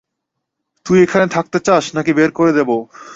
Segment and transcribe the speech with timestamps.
[0.85, 2.69] তুই এখানে থাকতে চাস, না কী বের করে দেব?